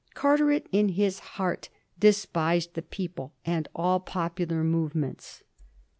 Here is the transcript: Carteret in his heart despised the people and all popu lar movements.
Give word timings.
Carteret 0.15 0.65
in 0.71 0.89
his 0.89 1.19
heart 1.37 1.69
despised 1.99 2.73
the 2.73 2.81
people 2.81 3.33
and 3.45 3.67
all 3.75 3.99
popu 3.99 4.49
lar 4.49 4.63
movements. 4.63 5.43